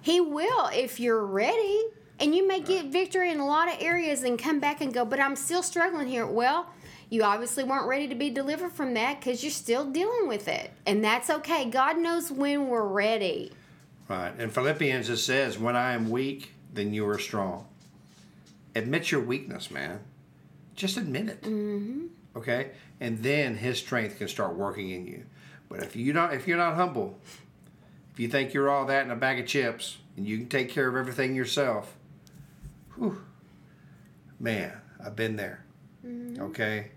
He 0.00 0.20
will 0.20 0.68
if 0.68 1.00
you're 1.00 1.24
ready. 1.24 1.82
And 2.20 2.32
you 2.32 2.46
may 2.46 2.60
get 2.60 2.86
victory 2.86 3.32
in 3.32 3.40
a 3.40 3.46
lot 3.46 3.66
of 3.66 3.82
areas 3.82 4.22
and 4.22 4.38
come 4.38 4.60
back 4.60 4.80
and 4.80 4.94
go, 4.94 5.04
but 5.04 5.18
I'm 5.18 5.34
still 5.34 5.64
struggling 5.64 6.06
here. 6.06 6.24
Well, 6.24 6.68
you 7.10 7.24
obviously 7.24 7.64
weren't 7.64 7.88
ready 7.88 8.06
to 8.06 8.14
be 8.14 8.30
delivered 8.30 8.70
from 8.70 8.94
that 8.94 9.18
because 9.18 9.42
you're 9.42 9.50
still 9.50 9.84
dealing 9.90 10.28
with 10.28 10.46
it. 10.46 10.70
And 10.86 11.02
that's 11.04 11.28
okay. 11.28 11.68
God 11.68 11.98
knows 11.98 12.30
when 12.30 12.68
we're 12.68 12.86
ready. 12.86 13.50
Right. 14.08 14.32
In 14.38 14.48
Philippians, 14.50 15.10
it 15.10 15.16
says, 15.16 15.58
When 15.58 15.74
I 15.74 15.94
am 15.94 16.08
weak, 16.08 16.52
then 16.72 16.94
you 16.94 17.04
are 17.08 17.18
strong. 17.18 17.66
Admit 18.74 19.10
your 19.10 19.20
weakness, 19.20 19.70
man. 19.70 20.00
Just 20.74 20.96
admit 20.96 21.28
it. 21.28 21.42
Mm-hmm. 21.42 22.06
Okay? 22.36 22.72
And 23.00 23.22
then 23.22 23.56
his 23.56 23.78
strength 23.78 24.18
can 24.18 24.28
start 24.28 24.56
working 24.56 24.90
in 24.90 25.06
you. 25.06 25.24
But 25.68 25.80
if 25.80 25.96
you 25.96 26.12
don't 26.12 26.32
if 26.32 26.46
you're 26.46 26.58
not 26.58 26.74
humble, 26.74 27.18
if 28.12 28.20
you 28.20 28.28
think 28.28 28.52
you're 28.52 28.70
all 28.70 28.86
that 28.86 29.04
in 29.04 29.10
a 29.10 29.16
bag 29.16 29.40
of 29.40 29.46
chips 29.46 29.98
and 30.16 30.26
you 30.26 30.38
can 30.38 30.48
take 30.48 30.70
care 30.70 30.88
of 30.88 30.96
everything 30.96 31.34
yourself, 31.34 31.96
whew, 32.96 33.20
man, 34.38 34.72
I've 35.04 35.16
been 35.16 35.36
there. 35.36 35.64
Okay? 36.38 36.90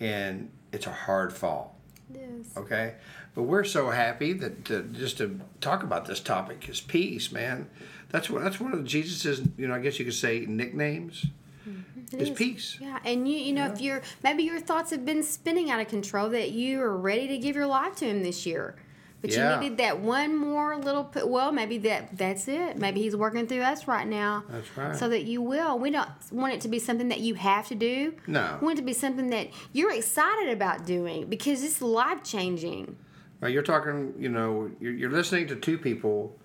And 0.00 0.50
it's 0.72 0.86
a 0.86 0.92
hard 0.92 1.32
fall. 1.32 1.76
Yes. 2.12 2.56
Okay, 2.56 2.94
but 3.34 3.42
we're 3.42 3.64
so 3.64 3.90
happy 3.90 4.32
that 4.32 4.64
to, 4.66 4.82
just 4.84 5.18
to 5.18 5.40
talk 5.60 5.82
about 5.82 6.06
this 6.06 6.20
topic 6.20 6.66
is 6.68 6.80
peace, 6.80 7.30
man. 7.30 7.68
That's 8.10 8.30
what 8.30 8.42
that's 8.42 8.58
one 8.60 8.72
of 8.72 8.84
Jesus's, 8.84 9.42
you 9.56 9.68
know, 9.68 9.74
I 9.74 9.80
guess 9.80 9.98
you 9.98 10.04
could 10.04 10.14
say 10.14 10.44
nicknames. 10.46 11.26
Mm-hmm. 11.68 12.20
Is 12.20 12.30
peace. 12.30 12.78
Yeah, 12.80 12.98
and 13.04 13.28
you 13.28 13.38
you 13.38 13.52
know 13.52 13.66
if 13.70 13.80
you're 13.82 14.00
maybe 14.24 14.42
your 14.42 14.60
thoughts 14.60 14.90
have 14.92 15.04
been 15.04 15.22
spinning 15.22 15.70
out 15.70 15.80
of 15.80 15.88
control 15.88 16.30
that 16.30 16.52
you 16.52 16.80
are 16.80 16.96
ready 16.96 17.28
to 17.28 17.36
give 17.38 17.54
your 17.54 17.66
life 17.66 17.96
to 17.96 18.06
him 18.06 18.22
this 18.22 18.46
year, 18.46 18.76
but 19.20 19.30
Yeah. 19.30 19.56
you 19.56 19.60
needed 19.60 19.76
that 19.78 20.00
one 20.00 20.34
more 20.34 20.78
little. 20.78 21.04
p- 21.04 21.22
Well, 21.24 21.52
maybe 21.52 21.76
that 21.78 22.16
that's 22.16 22.48
it. 22.48 22.78
Maybe 22.78 23.02
he's 23.02 23.14
working 23.14 23.46
through 23.46 23.60
us 23.60 23.86
right 23.86 24.06
now. 24.06 24.44
That's 24.48 24.74
right. 24.78 24.96
So 24.96 25.10
that 25.10 25.24
you 25.24 25.42
will. 25.42 25.78
We 25.78 25.90
don't 25.90 26.08
want 26.32 26.54
it 26.54 26.62
to 26.62 26.68
be 26.68 26.78
something 26.78 27.08
that 27.08 27.20
you 27.20 27.34
have 27.34 27.68
to 27.68 27.74
do. 27.74 28.14
No. 28.26 28.56
We 28.62 28.64
want 28.64 28.78
it 28.78 28.82
to 28.82 28.86
be 28.86 28.94
something 28.94 29.28
that 29.28 29.48
you're 29.74 29.92
excited 29.92 30.48
about 30.48 30.86
doing 30.86 31.26
because 31.26 31.62
it's 31.62 31.82
life 31.82 32.24
changing. 32.24 32.96
Right, 33.42 33.52
you're 33.52 33.62
talking, 33.62 34.14
you 34.18 34.30
know, 34.30 34.70
you're, 34.80 34.94
you're 34.94 35.10
listening 35.10 35.46
to 35.48 35.56
two 35.56 35.76
people 35.76 36.37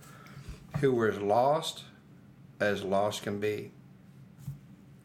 who 0.79 0.93
were 0.93 1.09
as 1.09 1.19
lost 1.19 1.83
as 2.59 2.83
lost 2.83 3.23
can 3.23 3.39
be. 3.39 3.71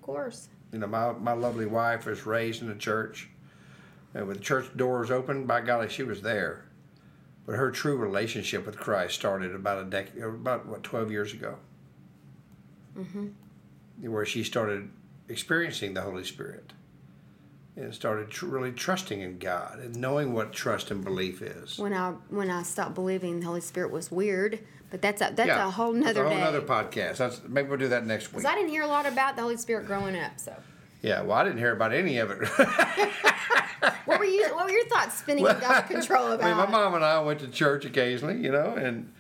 Of 0.01 0.03
course. 0.03 0.49
You 0.73 0.79
know, 0.79 0.87
my, 0.87 1.13
my 1.13 1.33
lovely 1.33 1.67
wife 1.67 2.07
was 2.07 2.27
raised 2.27 2.63
in 2.63 2.69
the 2.69 2.75
church. 2.75 3.29
And 4.15 4.27
with 4.27 4.39
the 4.39 4.43
church 4.43 4.77
doors 4.77 5.11
open, 5.11 5.47
by 5.47 5.61
golly, 5.61 5.89
she 5.89 6.03
was 6.03 6.23
there. 6.23 6.65
But 7.47 7.57
her 7.57 7.71
true 7.71 7.97
relationship 7.97 8.67
with 8.67 8.77
Christ 8.77 9.15
started 9.15 9.55
about 9.55 9.83
a 9.83 9.85
decade, 9.85 10.23
about 10.23 10.67
what, 10.67 10.83
12 10.83 11.11
years 11.11 11.33
ago. 11.33 11.57
Mm-hmm. 12.99 13.29
Where 14.11 14.27
she 14.27 14.45
started 14.45 14.91
experiencing 15.29 15.95
the 15.95 16.03
Holy 16.03 16.25
Spirit 16.25 16.73
and 17.79 17.95
started 17.95 18.31
tr- 18.31 18.47
really 18.47 18.73
trusting 18.73 19.21
in 19.21 19.39
God 19.39 19.79
and 19.79 19.97
knowing 19.97 20.33
what 20.33 20.53
trust 20.53 20.91
and 20.91 21.03
belief 21.05 21.41
is. 21.43 21.79
When 21.79 21.93
I 21.93 22.11
when 22.29 22.51
I 22.51 22.63
stopped 22.63 22.95
believing 22.95 23.41
the 23.41 23.47
Holy 23.47 23.61
Spirit 23.61 23.91
was 23.93 24.11
weird, 24.11 24.59
but 24.91 25.01
that's 25.03 25.21
a 25.23 25.33
that's 25.35 25.51
a 25.51 25.71
whole 25.71 25.93
nother 25.93 26.25
a 26.25 26.29
whole 26.29 26.37
day. 26.39 26.43
nother 26.45 26.61
podcast. 26.63 27.17
That's 27.19 27.41
maybe 27.47 27.69
we'll 27.69 27.79
do 27.79 27.89
that 27.89 28.05
next 28.07 28.33
week. 28.33 28.43
'Cause 28.45 28.53
I 28.53 28.55
didn't 28.55 28.71
hear 28.71 28.83
a 28.83 28.87
lot 28.89 29.07
about 29.07 29.37
the 29.37 29.43
Holy 29.43 29.57
Spirit 29.57 29.87
growing 29.87 30.17
up, 30.17 30.33
so. 30.39 30.55
Yeah, 31.01 31.23
well, 31.23 31.39
I 31.39 31.45
didn't 31.45 31.59
hear 31.59 31.73
about 31.73 31.93
any 31.93 32.19
of 32.19 32.31
it. 32.33 32.39
What 34.07 34.19
were 34.19 34.25
you? 34.25 34.43
What 34.55 34.65
were 34.65 34.71
your 34.73 34.87
thoughts 34.87 35.19
spinning 35.19 35.47
out 35.47 35.63
of 35.63 35.87
control 35.89 36.33
about? 36.33 36.45
I 36.45 36.49
mean, 36.49 36.57
my 36.57 36.67
mom 36.67 36.95
and 36.95 37.05
I 37.05 37.21
went 37.21 37.41
to 37.41 37.49
church 37.49 37.85
occasionally, 37.85 38.39
you 38.39 38.51
know, 38.51 38.75
and 38.75 39.13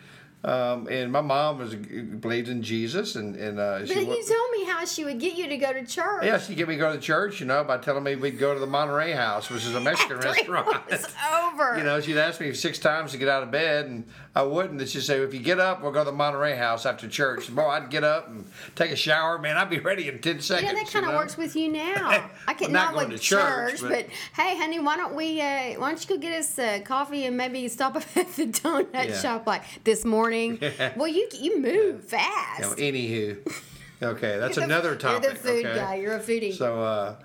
um, 0.45 0.88
and 0.88 1.12
my 1.12 1.21
mom 1.21 1.59
was 1.59 1.75
believed 1.77 2.49
in 2.49 2.62
Jesus, 2.62 3.15
and 3.15 3.37
and 3.37 3.61
uh, 3.61 3.79
But 3.81 3.88
she. 3.88 4.00
you 4.00 4.07
wa- 4.07 4.15
told 4.15 4.48
how 4.68 4.84
she 4.84 5.04
would 5.04 5.18
get 5.18 5.34
you 5.37 5.48
to 5.48 5.56
go 5.56 5.72
to 5.72 5.84
church. 5.84 6.25
yeah, 6.25 6.38
she 6.38 6.54
get 6.54 6.68
me 6.68 6.75
to 6.75 6.80
go 6.80 6.92
to 6.92 6.98
church, 7.00 7.40
you 7.40 7.46
know, 7.46 7.64
by 7.64 7.78
telling 7.78 8.02
me 8.04 8.14
we'd 8.16 8.38
go 8.38 8.54
to 8.54 8.60
the 8.60 8.66
Monterey 8.66 9.12
House, 9.12 9.50
which 9.50 9.64
is 9.64 9.75
a 9.75 9.80
Mexican 9.88 10.18
it 10.18 10.25
restaurant. 10.25 10.90
was 10.90 11.06
over. 11.52 11.76
You 11.78 11.84
know, 11.84 12.00
she'd 12.00 12.16
ask 12.18 12.40
me 12.40 12.52
six 12.54 12.78
times 12.78 13.12
to 13.12 13.18
get 13.18 13.28
out 13.28 13.42
of 13.42 13.50
bed, 13.50 13.87
and 13.87 14.04
I 14.34 14.42
wouldn't. 14.42 14.80
And 14.80 14.88
she'd 14.88 15.02
say, 15.02 15.18
"If 15.20 15.34
you 15.34 15.40
get 15.40 15.58
up, 15.58 15.82
we'll 15.82 15.92
go 15.92 16.00
to 16.00 16.10
the 16.10 16.16
Monterey 16.16 16.56
House 16.56 16.87
after 16.87 17.08
church." 17.08 17.48
And 17.48 17.56
boy, 17.56 17.68
I'd 17.68 17.90
get 17.90 18.04
up 18.04 18.28
and 18.28 18.44
take 18.76 18.90
a 18.90 18.96
shower. 18.96 19.38
Man, 19.38 19.56
I'd 19.56 19.70
be 19.70 19.78
ready 19.80 20.08
in 20.08 20.20
ten 20.20 20.40
seconds. 20.40 20.72
know, 20.72 20.78
that 20.78 20.90
kind 20.90 21.04
of 21.06 21.12
know? 21.12 21.16
works 21.18 21.37
with 21.37 21.56
you 21.56 21.68
now. 21.72 22.28
I 22.46 22.54
can 22.54 22.72
not, 22.72 22.87
not 22.88 22.94
going 22.94 23.08
with 23.10 23.20
to 23.20 23.26
church, 23.26 23.80
but- 23.80 23.88
but, 23.90 24.06
hey, 24.37 24.56
honey, 24.58 24.78
why 24.78 24.96
don't 24.96 25.14
we? 25.14 25.40
Uh, 25.40 25.75
why 25.80 25.90
don't 25.90 26.00
you 26.08 26.16
go 26.16 26.20
get 26.20 26.38
us 26.38 26.58
uh, 26.58 26.80
coffee 26.84 27.25
and 27.25 27.37
maybe 27.37 27.66
stop 27.68 27.96
up 27.96 28.04
at 28.16 28.28
the 28.37 28.46
donut 28.46 28.92
Yeah. 28.92 29.18
shop 29.20 29.46
like 29.46 29.62
this 29.84 30.04
morning? 30.04 30.60
Well, 30.96 31.08
you 31.08 31.28
you 31.32 31.60
move 31.60 32.04
fast. 32.04 32.60
You 32.60 32.64
know, 32.66 32.75
anywho, 32.75 33.62
okay, 34.02 34.38
that's 34.38 34.57
the- 34.57 34.64
another 34.64 34.97
topic. 34.97 35.25
You're 35.25 35.33
the 35.33 35.38
food 35.38 35.67
okay? 35.67 35.75
guy. 35.76 35.95
You're 35.97 36.17
a 36.17 36.21
foodie. 36.21 36.55
So, 36.55 36.83
uh, 36.83 37.17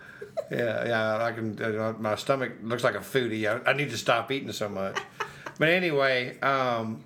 yeah, 0.51 0.88
yeah, 0.88 1.24
I 1.24 1.32
can. 1.32 1.62
Uh, 1.62 1.94
my 2.00 2.15
stomach 2.15 2.53
looks 2.62 2.84
like 2.84 2.96
a 2.96 3.00
foodie. 3.00 3.48
I, 3.48 3.70
I 3.70 3.74
need 3.74 3.89
to 3.92 3.98
stop 3.98 4.32
eating 4.32 4.51
so 4.51 4.70
much. 4.70 4.98
but 5.60 5.70
anyway, 5.70 6.39
um, 6.39 7.03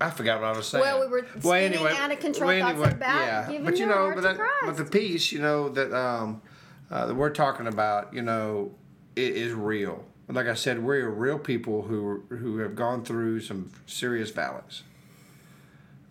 I 0.00 0.10
forgot 0.10 0.40
what 0.40 0.48
I 0.48 0.56
was 0.56 0.66
saying. 0.66 0.82
Well, 0.82 1.00
we 1.00 1.06
were 1.06 1.26
spinning 1.38 1.86
out 1.86 2.10
of 2.10 2.20
control 2.20 2.58
thoughts 2.58 2.92
about 2.92 3.48
giving 3.48 3.64
but 3.64 3.78
you 3.78 3.86
know, 3.86 4.12
but 4.14 4.22
that, 4.22 4.38
but 4.64 4.76
the 4.76 4.84
peace, 4.84 5.32
you 5.32 5.40
know, 5.40 5.68
that 5.70 5.92
um, 5.92 6.42
uh, 6.90 7.06
that 7.06 7.14
we're 7.14 7.30
talking 7.30 7.66
about, 7.66 8.12
you 8.12 8.22
know, 8.22 8.74
it 9.16 9.36
is 9.36 9.52
real. 9.52 10.04
Like 10.28 10.46
I 10.46 10.54
said, 10.54 10.82
we're 10.82 11.08
real 11.10 11.38
people 11.38 11.82
who 11.82 12.24
who 12.28 12.58
have 12.58 12.74
gone 12.74 13.04
through 13.04 13.40
some 13.40 13.70
serious 13.86 14.30
valleys. 14.30 14.82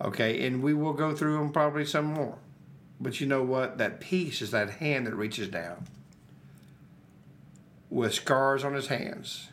Okay, 0.02 0.46
and 0.46 0.62
we 0.62 0.74
will 0.74 0.94
go 0.94 1.16
through 1.16 1.38
them 1.38 1.52
probably 1.52 1.86
some 1.86 2.06
more. 2.06 2.38
But 3.04 3.20
you 3.20 3.28
know 3.28 3.44
what? 3.44 3.78
That 3.78 4.00
peace 4.00 4.42
is 4.42 4.52
that 4.52 4.70
hand 4.70 5.06
that 5.08 5.14
reaches 5.14 5.50
down 5.50 5.88
with 7.90 8.14
scars 8.14 8.64
on 8.64 8.74
his 8.74 8.88
hands. 8.88 9.50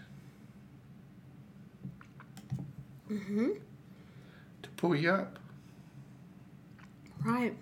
Mm-hmm. 3.11 3.49
To 4.63 4.69
pull 4.77 4.95
you 4.95 5.11
up. 5.11 5.39
right. 7.25 7.57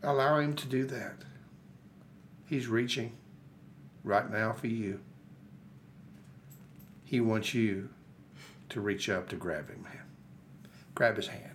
Allow 0.00 0.38
him 0.38 0.54
to 0.54 0.68
do 0.68 0.84
that. 0.86 1.16
He's 2.46 2.68
reaching 2.68 3.12
right 4.04 4.30
now 4.30 4.52
for 4.52 4.68
you. 4.68 5.00
He 7.04 7.20
wants 7.20 7.52
you 7.52 7.88
to 8.68 8.80
reach 8.80 9.08
up 9.08 9.28
to 9.30 9.36
grab 9.36 9.70
him, 9.70 9.82
man. 9.82 10.02
Grab 10.94 11.16
his 11.16 11.28
hand. 11.28 11.53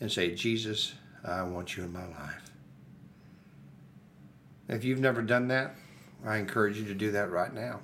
And 0.00 0.10
say, 0.10 0.34
Jesus, 0.34 0.94
I 1.24 1.42
want 1.42 1.76
you 1.76 1.84
in 1.84 1.92
my 1.92 2.06
life. 2.06 2.50
If 4.68 4.84
you've 4.84 5.00
never 5.00 5.22
done 5.22 5.48
that, 5.48 5.76
I 6.24 6.38
encourage 6.38 6.78
you 6.78 6.86
to 6.86 6.94
do 6.94 7.12
that 7.12 7.30
right 7.30 7.52
now. 7.52 7.80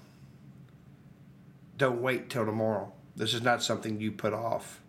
Don't 1.77 2.01
wait 2.03 2.29
till 2.31 2.45
tomorrow. 2.45 2.93
This 3.17 3.35
is 3.35 3.43
not 3.43 3.63
something 3.63 4.01
you 4.01 4.13
put 4.13 4.33
off. 4.33 4.81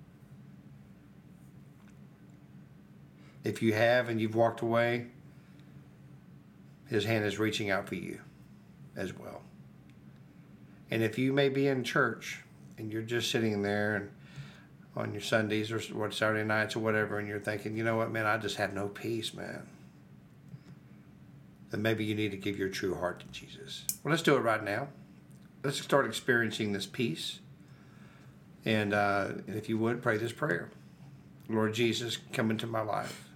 If 3.44 3.62
you 3.62 3.74
have 3.74 4.10
and 4.10 4.22
you've 4.22 4.36
walked 4.36 4.62
away, 4.62 5.08
his 6.88 7.06
hand 7.06 7.26
is 7.26 7.40
reaching 7.40 7.70
out 7.70 7.88
for 7.88 7.96
you 7.96 8.20
as 8.96 9.18
well. 9.18 9.42
And 10.92 11.02
if 11.02 11.18
you 11.18 11.34
may 11.34 11.50
be 11.50 11.68
in 11.68 11.84
church 11.84 12.42
and 12.78 12.92
you're 12.92 13.02
just 13.02 13.32
sitting 13.32 13.62
there 13.62 13.96
and 13.96 14.10
on 14.96 15.14
your 15.14 15.22
Sundays 15.22 15.72
or 15.72 15.80
what 15.96 16.14
Saturday 16.14 16.44
nights 16.44 16.76
or 16.76 16.80
whatever, 16.80 17.18
and 17.18 17.28
you're 17.28 17.40
thinking, 17.40 17.78
you 17.78 17.84
know 17.84 17.98
what, 17.98 18.12
man, 18.12 18.26
I 18.26 18.38
just 18.38 18.58
have 18.58 18.74
no 18.74 18.88
peace, 18.88 19.34
man. 19.34 19.68
Then 21.70 21.82
maybe 21.82 22.04
you 22.04 22.16
need 22.16 22.32
to 22.32 22.38
give 22.38 22.60
your 22.60 22.70
true 22.70 22.96
heart 22.96 23.22
to 23.22 23.28
Jesus. 23.28 23.86
Well, 24.04 24.12
let's 24.12 24.24
do 24.24 24.36
it 24.36 24.42
right 24.42 24.64
now. 24.64 24.90
Let's 25.64 25.80
start 25.80 26.06
experiencing 26.06 26.74
this 26.74 26.86
peace. 26.86 27.40
And, 28.66 28.94
uh, 28.94 29.30
and 29.48 29.56
if 29.56 29.70
you 29.70 29.78
would, 29.78 30.02
pray 30.02 30.18
this 30.18 30.34
prayer 30.34 30.70
Lord 31.48 31.74
Jesus, 31.74 32.18
come 32.32 32.50
into 32.50 32.68
my 32.68 32.82
life. 32.82 33.30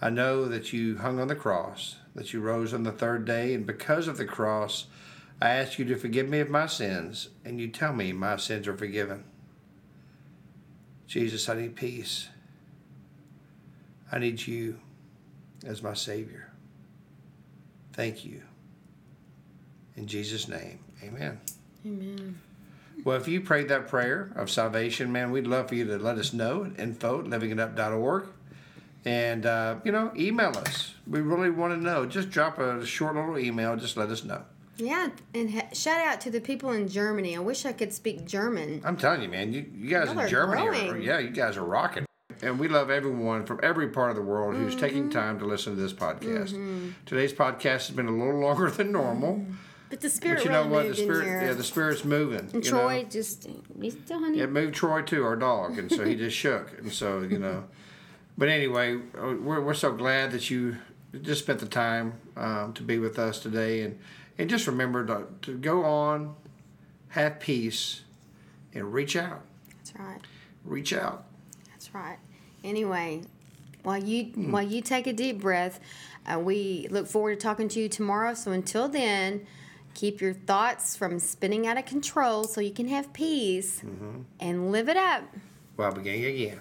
I 0.00 0.10
know 0.10 0.46
that 0.46 0.72
you 0.72 0.98
hung 0.98 1.20
on 1.20 1.28
the 1.28 1.34
cross, 1.34 1.96
that 2.14 2.32
you 2.32 2.40
rose 2.40 2.72
on 2.72 2.84
the 2.84 2.92
third 2.92 3.24
day, 3.24 3.54
and 3.54 3.66
because 3.66 4.08
of 4.08 4.16
the 4.16 4.24
cross, 4.24 4.86
I 5.42 5.50
ask 5.50 5.78
you 5.78 5.84
to 5.86 5.96
forgive 5.96 6.28
me 6.28 6.40
of 6.40 6.48
my 6.48 6.66
sins, 6.66 7.28
and 7.44 7.60
you 7.60 7.68
tell 7.68 7.92
me 7.92 8.12
my 8.12 8.36
sins 8.36 8.66
are 8.68 8.76
forgiven. 8.76 9.24
Jesus, 11.10 11.48
I 11.48 11.54
need 11.54 11.74
peace. 11.74 12.28
I 14.12 14.20
need 14.20 14.46
you 14.46 14.78
as 15.66 15.82
my 15.82 15.92
Savior. 15.92 16.52
Thank 17.92 18.24
you. 18.24 18.42
In 19.96 20.06
Jesus' 20.06 20.46
name, 20.46 20.78
amen. 21.02 21.40
Amen. 21.84 22.38
Well, 23.02 23.16
if 23.16 23.26
you 23.26 23.40
prayed 23.40 23.70
that 23.70 23.88
prayer 23.88 24.30
of 24.36 24.52
salvation, 24.52 25.10
man, 25.10 25.32
we'd 25.32 25.48
love 25.48 25.70
for 25.70 25.74
you 25.74 25.84
to 25.86 25.98
let 25.98 26.16
us 26.16 26.32
know 26.32 26.64
at 26.64 26.78
info 26.78 27.18
at 27.18 27.26
livingitup.org. 27.26 28.26
And, 29.04 29.46
uh, 29.46 29.80
you 29.82 29.90
know, 29.90 30.12
email 30.14 30.56
us. 30.58 30.94
We 31.08 31.22
really 31.22 31.50
want 31.50 31.74
to 31.74 31.80
know. 31.82 32.06
Just 32.06 32.30
drop 32.30 32.60
a 32.60 32.86
short 32.86 33.16
little 33.16 33.36
email. 33.36 33.74
Just 33.74 33.96
let 33.96 34.10
us 34.10 34.22
know. 34.22 34.44
Yeah, 34.80 35.10
and 35.34 35.50
ha- 35.50 35.68
shout 35.72 36.00
out 36.00 36.20
to 36.22 36.30
the 36.30 36.40
people 36.40 36.70
in 36.72 36.88
Germany. 36.88 37.36
I 37.36 37.40
wish 37.40 37.66
I 37.66 37.72
could 37.72 37.92
speak 37.92 38.24
German. 38.26 38.80
I'm 38.84 38.96
telling 38.96 39.22
you, 39.22 39.28
man, 39.28 39.52
you, 39.52 39.66
you 39.76 39.90
guys 39.90 40.06
Y'all 40.06 40.12
in 40.18 40.24
are 40.24 40.28
Germany, 40.28 40.62
are, 40.68 40.88
growing. 40.90 41.02
yeah, 41.02 41.18
you 41.18 41.30
guys 41.30 41.56
are 41.56 41.64
rocking. 41.64 42.06
And 42.42 42.58
we 42.58 42.68
love 42.68 42.88
everyone 42.88 43.44
from 43.44 43.60
every 43.62 43.88
part 43.88 44.08
of 44.10 44.16
the 44.16 44.22
world 44.22 44.54
who's 44.56 44.72
Mm-hmm. 44.74 44.80
taking 44.80 45.10
time 45.10 45.38
to 45.40 45.44
listen 45.44 45.74
to 45.76 45.80
this 45.80 45.92
podcast. 45.92 46.92
Today's 47.04 47.34
podcast 47.34 47.88
has 47.88 47.90
been 47.90 48.08
a 48.08 48.10
little 48.16 48.40
longer 48.40 48.70
than 48.70 48.90
normal, 48.92 49.44
But 49.90 50.00
the 50.00 50.08
spirit 50.08 50.36
but 50.38 50.44
you 50.46 50.50
know 50.50 50.62
really 50.62 50.70
what? 50.70 50.82
The 50.82 50.88
moved 50.88 50.98
in 51.00 51.04
spirit, 51.04 51.24
here. 51.26 51.42
yeah, 51.42 51.52
the 51.52 51.64
spirit's 51.64 52.04
moving. 52.04 52.38
and 52.38 52.54
you 52.54 52.70
Troy 52.70 53.02
know? 53.02 53.08
just, 53.10 53.46
he's 53.80 53.92
still 53.92 54.20
honey. 54.20 54.40
it 54.40 54.50
moved 54.50 54.74
Troy 54.74 55.02
too, 55.02 55.22
our 55.24 55.36
dog, 55.36 55.78
and 55.78 55.90
so 55.92 56.04
he 56.06 56.14
just 56.14 56.34
shook, 56.36 56.78
and 56.78 56.90
so 56.90 57.20
you 57.20 57.38
know. 57.38 57.64
But 58.38 58.48
anyway, 58.48 58.96
uh, 59.20 59.34
we're 59.42 59.60
we're 59.60 59.74
so 59.74 59.92
glad 59.92 60.30
that 60.32 60.48
you 60.48 60.78
just 61.20 61.42
spent 61.42 61.58
the 61.58 61.66
time 61.66 62.14
um, 62.38 62.72
to 62.72 62.82
be 62.82 62.98
with 62.98 63.18
us 63.18 63.38
today, 63.40 63.82
and 63.82 63.98
and 64.38 64.48
just 64.50 64.66
remember 64.66 65.04
to, 65.06 65.26
to 65.42 65.56
go 65.58 65.84
on, 65.84 66.34
have 67.08 67.40
peace, 67.40 68.02
and 68.74 68.92
reach 68.92 69.16
out, 69.16 69.42
That's 69.78 69.94
right. 69.98 70.20
reach 70.64 70.92
out. 70.92 71.24
That's 71.70 71.92
right. 71.94 72.18
Anyway, 72.62 73.22
while 73.82 73.98
you 74.02 74.24
Hmm. 74.32 74.52
while 74.52 74.62
you 74.62 74.80
take 74.82 75.06
a 75.06 75.12
deep 75.12 75.40
breath, 75.40 75.80
uh, 76.26 76.38
we 76.38 76.86
look 76.90 77.06
forward 77.06 77.40
to 77.40 77.42
talking 77.42 77.68
to 77.68 77.80
you 77.80 77.88
tomorrow. 77.88 78.34
So 78.34 78.52
until 78.52 78.88
then, 78.88 79.46
keep 79.94 80.20
your 80.20 80.34
thoughts 80.34 80.94
from 80.96 81.18
spinning 81.18 81.66
out 81.66 81.78
of 81.78 81.86
control 81.86 82.44
so 82.44 82.60
you 82.60 82.72
can 82.72 82.88
have 82.88 83.12
peace 83.12 83.80
Mm-hmm. 83.80 84.20
and 84.38 84.70
live 84.70 84.88
it 84.88 84.96
up. 84.96 85.24
While 85.76 85.92
beginning 85.92 86.24
again. 86.26 86.60